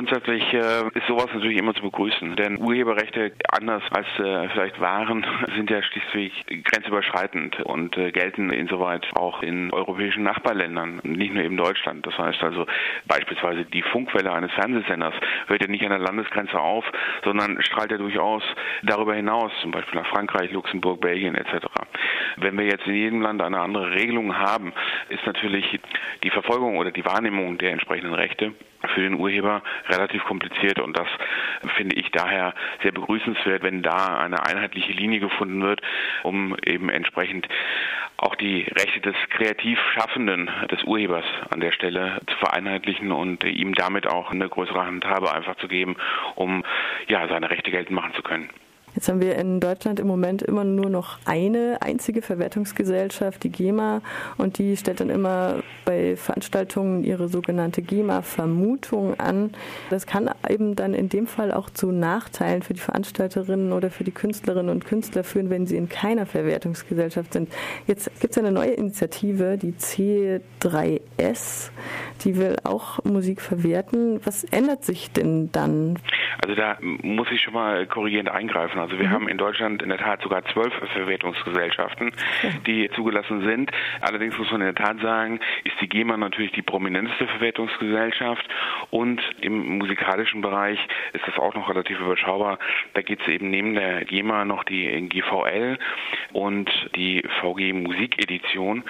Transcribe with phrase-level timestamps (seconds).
[0.00, 5.26] Grundsätzlich äh, ist sowas natürlich immer zu begrüßen, denn Urheberrechte, anders als äh, vielleicht waren,
[5.54, 6.32] sind ja schließlich
[6.64, 12.06] grenzüberschreitend und äh, gelten insoweit auch in europäischen Nachbarländern, nicht nur in Deutschland.
[12.06, 12.64] Das heißt also
[13.04, 15.12] beispielsweise die Funkwelle eines Fernsehsenders
[15.48, 16.86] hört ja nicht an der Landesgrenze auf,
[17.22, 18.42] sondern strahlt ja durchaus
[18.82, 21.66] darüber hinaus, zum Beispiel nach Frankreich, Luxemburg, Belgien etc.
[22.38, 24.72] Wenn wir jetzt in jedem Land eine andere Regelung haben,
[25.10, 25.78] ist natürlich
[26.24, 28.54] die Verfolgung oder die Wahrnehmung der entsprechenden Rechte
[28.94, 31.08] für den Urheber relativ kompliziert und das
[31.76, 35.80] finde ich daher sehr begrüßenswert, wenn da eine einheitliche Linie gefunden wird,
[36.22, 37.48] um eben entsprechend
[38.16, 43.74] auch die Rechte des kreativ Schaffenden, des Urhebers an der Stelle zu vereinheitlichen und ihm
[43.74, 45.96] damit auch eine größere Handhabe einfach zu geben,
[46.34, 46.64] um
[47.08, 48.50] ja seine Rechte geltend machen zu können.
[48.94, 54.02] Jetzt haben wir in Deutschland im Moment immer nur noch eine einzige Verwertungsgesellschaft, die GEMA,
[54.36, 59.52] und die stellt dann immer bei Veranstaltungen ihre sogenannte GEMA-Vermutung an.
[59.90, 64.04] Das kann eben dann in dem Fall auch zu Nachteilen für die Veranstalterinnen oder für
[64.04, 67.50] die Künstlerinnen und Künstler führen, wenn sie in keiner Verwertungsgesellschaft sind.
[67.86, 71.70] Jetzt gibt es eine neue Initiative, die C3S,
[72.24, 74.20] die will auch Musik verwerten.
[74.24, 75.98] Was ändert sich denn dann?
[76.42, 78.78] Also da muss ich schon mal korrigierend eingreifen.
[78.78, 79.12] Also wir mhm.
[79.12, 82.12] haben in Deutschland in der Tat sogar zwölf Verwertungsgesellschaften,
[82.66, 83.70] die zugelassen sind.
[84.00, 88.46] Allerdings muss man in der Tat sagen, ist die GEMA natürlich die prominenteste Verwertungsgesellschaft
[88.90, 90.78] und im musikalischen Bereich
[91.12, 92.58] ist das auch noch relativ überschaubar.
[92.94, 95.78] Da geht es eben neben der GEMA noch die GVL
[96.32, 98.84] und die VG Musikedition.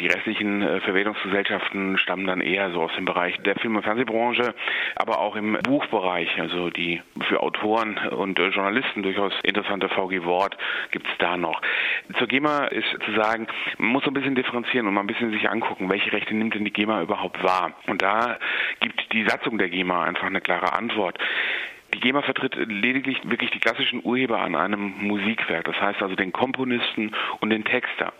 [0.00, 4.54] Die restlichen äh, Verwertungsgesellschaften stammen dann eher so aus dem Bereich der Film- und Fernsehbranche,
[4.96, 10.56] aber auch im Buchbereich, also die für Autoren und äh, Journalisten durchaus interessante VG Wort
[10.90, 11.62] gibt es da noch.
[12.18, 13.46] Zur GEMA ist zu sagen,
[13.78, 16.54] man muss so ein bisschen differenzieren und mal ein bisschen sich angucken, welche Rechte nimmt
[16.54, 17.72] denn die GEMA überhaupt wahr.
[17.86, 18.38] Und da
[18.80, 21.18] gibt die Satzung der GEMA einfach eine klare Antwort.
[21.94, 26.32] Die GEMA vertritt lediglich wirklich die klassischen Urheber an einem Musikwerk, das heißt also den
[26.32, 28.12] Komponisten und den Texter.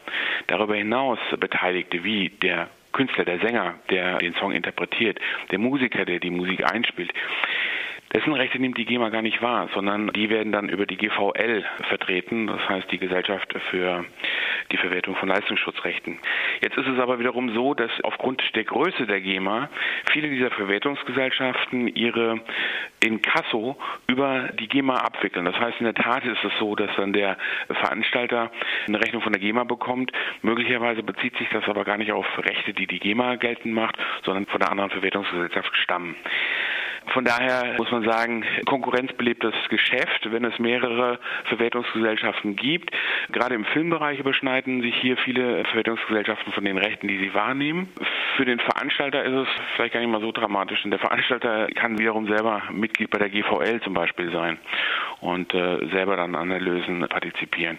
[0.47, 5.19] Darüber hinaus Beteiligte wie der Künstler, der Sänger, der den Song interpretiert,
[5.51, 7.13] der Musiker, der die Musik einspielt.
[8.15, 11.65] Dessen Rechte nimmt die GEMA gar nicht wahr, sondern die werden dann über die GVL
[11.89, 14.05] vertreten, das heißt die Gesellschaft für
[14.75, 16.19] die Verwertung von Leistungsschutzrechten.
[16.61, 19.69] Jetzt ist es aber wiederum so, dass aufgrund der Größe der GEMA
[20.11, 22.41] viele dieser Verwertungsgesellschaften ihre
[23.01, 23.77] Inkasso
[24.09, 25.45] über die GEMA abwickeln.
[25.45, 27.37] Das heißt, in der Tat ist es so, dass dann der
[27.69, 28.51] Veranstalter
[28.89, 30.11] eine Rechnung von der GEMA bekommt.
[30.43, 34.47] Möglicherweise bezieht sich das aber gar nicht auf Rechte, die die GEMA geltend macht, sondern
[34.47, 36.17] von einer anderen Verwertungsgesellschaft stammen.
[37.13, 42.91] Von daher muss man sagen, konkurrenzbelebtes Geschäft, wenn es mehrere Verwertungsgesellschaften gibt.
[43.31, 47.89] Gerade im Filmbereich überschneiden sich hier viele Verwertungsgesellschaften von den Rechten, die sie wahrnehmen.
[48.37, 51.99] Für den Veranstalter ist es vielleicht gar nicht mal so dramatisch, denn der Veranstalter kann
[51.99, 54.59] wiederum selber Mitglied bei der GVL zum Beispiel sein
[55.21, 57.79] und äh, selber dann an Erlösen partizipieren.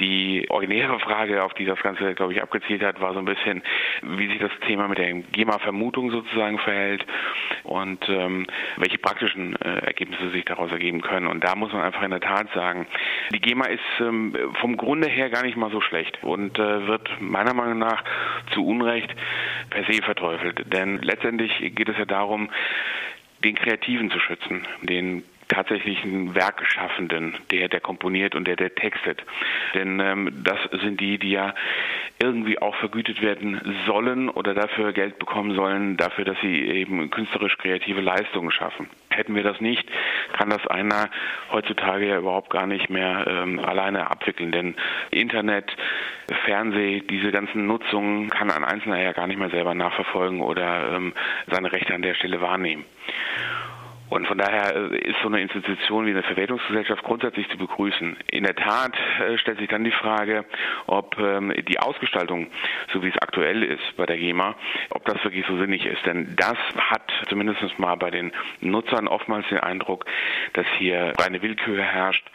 [0.00, 3.62] Die originäre Frage, auf die das Ganze, glaube ich, abgezielt hat, war so ein bisschen,
[4.02, 7.04] wie sich das Thema mit der GEMA-Vermutung sozusagen verhält
[7.62, 8.46] und ähm,
[8.76, 11.26] welche praktischen äh, Ergebnisse sich daraus ergeben können.
[11.28, 12.86] Und da muss man einfach in der Tat sagen,
[13.32, 17.08] die GEMA ist ähm, vom Grunde her gar nicht mal so schlecht und äh, wird
[17.20, 18.02] meiner Meinung nach
[18.52, 19.14] zu Unrecht
[19.70, 20.72] per se verteufelt.
[20.72, 22.50] Denn letztendlich geht es ja darum,
[23.44, 25.22] den Kreativen zu schützen, den
[25.54, 29.22] tatsächlichen Werkschaffenden, der, der komponiert und der, der textet.
[29.74, 31.54] Denn ähm, das sind die, die ja
[32.18, 37.56] irgendwie auch vergütet werden sollen oder dafür Geld bekommen sollen, dafür, dass sie eben künstlerisch
[37.58, 38.88] kreative Leistungen schaffen.
[39.10, 39.88] Hätten wir das nicht,
[40.32, 41.08] kann das einer
[41.52, 44.50] heutzutage ja überhaupt gar nicht mehr ähm, alleine abwickeln.
[44.50, 44.74] Denn
[45.10, 45.76] Internet,
[46.44, 51.12] Fernseh, diese ganzen Nutzungen kann ein Einzelner ja gar nicht mehr selber nachverfolgen oder ähm,
[51.50, 52.84] seine Rechte an der Stelle wahrnehmen.
[54.14, 58.16] Und von daher äh, ist so eine Institution wie eine Verwertungsgesellschaft grundsätzlich zu begrüßen.
[58.30, 60.44] In der Tat äh, stellt sich dann die Frage,
[60.86, 62.46] ob ähm, die Ausgestaltung,
[62.92, 64.54] so wie es aktuell ist bei der GEMA,
[64.90, 66.06] ob das wirklich so sinnig ist.
[66.06, 68.30] Denn das hat zumindest mal bei den
[68.60, 70.04] Nutzern oftmals den Eindruck,
[70.52, 72.30] dass hier reine Willkür herrscht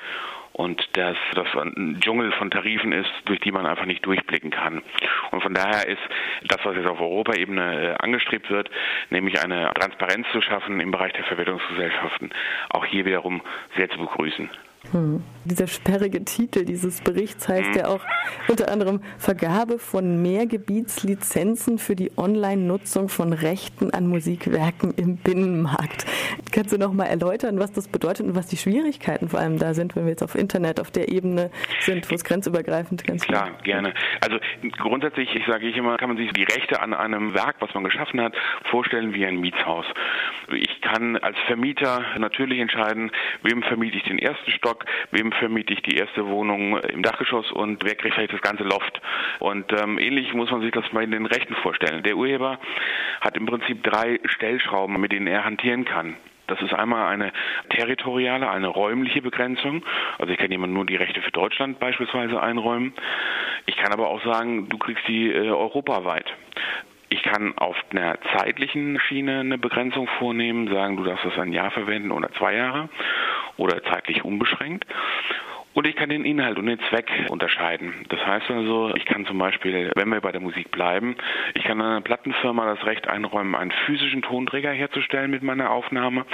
[0.54, 4.82] und dass das ein Dschungel von Tarifen ist, durch die man einfach nicht durchblicken kann.
[5.32, 6.02] Und von daher ist
[6.48, 8.70] das, was jetzt auf Europaebene äh, angestrebt wird,
[9.10, 12.32] nämlich eine Transparenz zu schaffen im Bereich der Verwertungsgesellschaften,
[12.70, 13.42] auch hier wiederum
[13.76, 14.50] sehr zu begrüßen.
[14.92, 15.24] Hm.
[15.46, 18.02] Dieser sperrige Titel dieses Berichts heißt ja auch
[18.48, 26.06] unter anderem Vergabe von Mehrgebietslizenzen für die Online-Nutzung von Rechten an Musikwerken im Binnenmarkt.
[26.52, 29.74] Kannst du noch mal erläutern, was das bedeutet und was die Schwierigkeiten vor allem da
[29.74, 31.52] sind, wenn wir jetzt auf Internet, auf der Ebene
[31.82, 33.94] sind, wo es grenzübergreifend ganz Klar, gerne.
[34.22, 34.38] Also
[34.78, 37.84] grundsätzlich, ich sage ich immer, kann man sich die Rechte an einem Werk, was man
[37.84, 38.34] geschaffen hat,
[38.70, 39.86] vorstellen wie ein Mietshaus.
[40.52, 43.12] Ich kann als Vermieter natürlich entscheiden,
[43.44, 44.69] wem vermiete ich den ersten Stock,
[45.12, 49.02] wem vermiete ich die erste Wohnung im Dachgeschoss und wer kriegt vielleicht das ganze Loft.
[49.40, 52.04] Und ähm, ähnlich muss man sich das bei den Rechten vorstellen.
[52.04, 52.60] Der Urheber
[53.22, 56.16] hat im Prinzip drei Stellschrauben, mit denen er hantieren kann.
[56.50, 57.32] Das ist einmal eine
[57.70, 59.84] territoriale, eine räumliche Begrenzung.
[60.18, 62.94] Also ich kann jemand nur die Rechte für Deutschland beispielsweise einräumen.
[63.68, 66.26] Ich kann aber auch sagen, du kriegst die äh, europaweit.
[67.10, 71.72] Ich kann auf einer zeitlichen Schiene eine Begrenzung vornehmen, sagen, du darfst das ein Jahr
[71.72, 72.90] verwenden oder zwei Jahre
[73.60, 74.86] oder zeitlich unbeschränkt.
[75.74, 77.94] Und ich kann den Inhalt und den Zweck unterscheiden.
[78.10, 81.16] Das heißt also, ich kann zum Beispiel, wenn wir bei der Musik bleiben,
[81.54, 86.26] ich kann einer Plattenfirma das Recht einräumen, einen physischen Tonträger herzustellen mit meiner Aufnahme,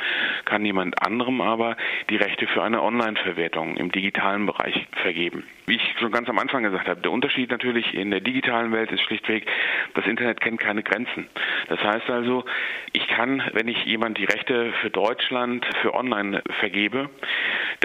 [0.45, 1.75] kann jemand anderem aber
[2.09, 5.43] die Rechte für eine Online-Verwertung im digitalen Bereich vergeben.
[5.67, 8.91] Wie ich schon ganz am Anfang gesagt habe, der Unterschied natürlich in der digitalen Welt
[8.91, 9.47] ist schlichtweg,
[9.95, 11.27] das Internet kennt keine Grenzen.
[11.67, 12.45] Das heißt also,
[12.93, 17.09] ich kann, wenn ich jemand die Rechte für Deutschland für online vergebe,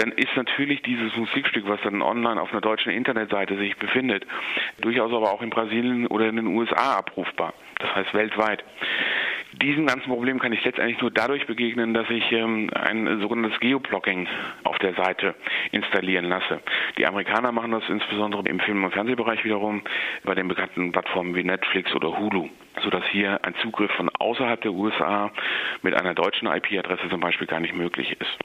[0.00, 4.26] dann ist natürlich dieses Musikstück, was dann online auf einer deutschen Internetseite sich befindet,
[4.80, 7.52] durchaus aber auch in Brasilien oder in den USA abrufbar.
[7.80, 8.64] Das heißt weltweit.
[9.52, 14.26] Diesem ganzen Problem kann ich letztendlich nur dadurch begegnen, dass ich ähm, ein sogenanntes Geoblocking
[14.64, 15.34] auf der Seite
[15.70, 16.60] installieren lasse.
[16.96, 19.82] Die Amerikaner machen das insbesondere im Film- und Fernsehbereich wiederum
[20.24, 22.48] bei den bekannten Plattformen wie Netflix oder Hulu,
[22.82, 25.30] sodass hier ein Zugriff von außerhalb der USA
[25.82, 28.38] mit einer deutschen IP-Adresse zum Beispiel gar nicht möglich ist.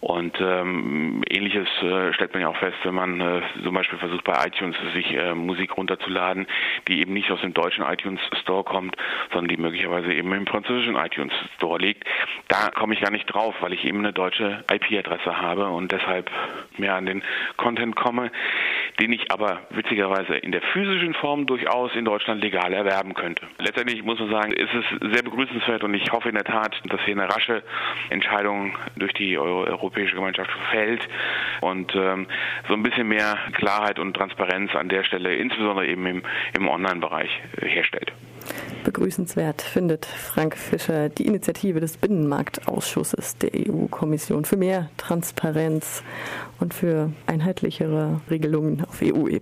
[0.00, 4.24] Und ähm, ähnliches äh, stellt man ja auch fest, wenn man äh, zum Beispiel versucht
[4.24, 6.46] bei iTunes sich äh, Musik runterzuladen,
[6.88, 8.96] die eben nicht aus dem deutschen iTunes Store kommt,
[9.30, 12.04] sondern die möglicherweise eben im französischen iTunes Store liegt.
[12.48, 16.30] Da komme ich gar nicht drauf, weil ich eben eine deutsche IP-Adresse habe und deshalb
[16.78, 17.22] mehr an den
[17.58, 18.30] Content komme,
[19.00, 23.46] den ich aber witzigerweise in der physischen Form durchaus in Deutschland legal erwerben könnte.
[23.58, 27.00] Letztendlich muss man sagen, ist es sehr begrüßenswert und ich hoffe in der Tat, dass
[27.02, 27.62] hier eine rasche
[28.10, 31.08] Entscheidung durch die Euro Europäische Gemeinschaft fällt
[31.60, 32.26] und ähm,
[32.68, 36.22] so ein bisschen mehr Klarheit und Transparenz an der Stelle, insbesondere eben im,
[36.56, 37.30] im Online-Bereich,
[37.60, 38.12] äh, herstellt.
[38.84, 46.02] Begrüßenswert findet Frank Fischer die Initiative des Binnenmarktausschusses der EU-Kommission für mehr Transparenz
[46.58, 49.40] und für einheitlichere Regelungen auf EU-Ebene.